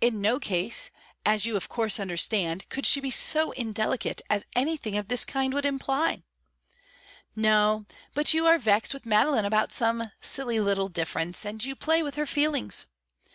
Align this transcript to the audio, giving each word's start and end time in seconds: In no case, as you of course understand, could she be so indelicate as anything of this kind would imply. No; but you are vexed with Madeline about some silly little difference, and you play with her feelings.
In 0.00 0.22
no 0.22 0.38
case, 0.40 0.90
as 1.26 1.44
you 1.44 1.54
of 1.54 1.68
course 1.68 2.00
understand, 2.00 2.66
could 2.70 2.86
she 2.86 2.98
be 2.98 3.10
so 3.10 3.50
indelicate 3.50 4.22
as 4.30 4.46
anything 4.56 4.96
of 4.96 5.08
this 5.08 5.26
kind 5.26 5.52
would 5.52 5.66
imply. 5.66 6.22
No; 7.36 7.84
but 8.14 8.32
you 8.32 8.46
are 8.46 8.56
vexed 8.56 8.94
with 8.94 9.04
Madeline 9.04 9.44
about 9.44 9.70
some 9.70 10.12
silly 10.22 10.58
little 10.60 10.88
difference, 10.88 11.44
and 11.44 11.62
you 11.62 11.76
play 11.76 12.02
with 12.02 12.14
her 12.14 12.24
feelings. 12.24 12.86